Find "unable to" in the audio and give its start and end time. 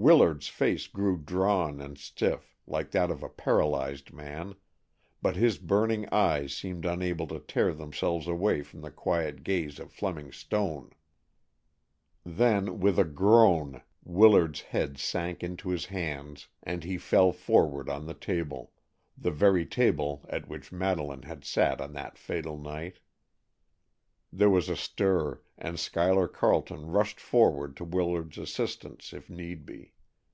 6.86-7.40